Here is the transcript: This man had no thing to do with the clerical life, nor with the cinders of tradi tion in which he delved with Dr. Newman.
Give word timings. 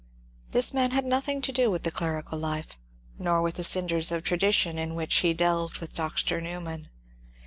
This 0.49 0.73
man 0.73 0.89
had 0.89 1.05
no 1.05 1.19
thing 1.21 1.43
to 1.43 1.51
do 1.51 1.69
with 1.69 1.83
the 1.83 1.91
clerical 1.91 2.39
life, 2.39 2.75
nor 3.19 3.39
with 3.43 3.53
the 3.53 3.63
cinders 3.63 4.11
of 4.11 4.23
tradi 4.23 4.51
tion 4.51 4.79
in 4.79 4.95
which 4.95 5.17
he 5.17 5.31
delved 5.31 5.77
with 5.77 5.93
Dr. 5.93 6.41
Newman. 6.41 6.89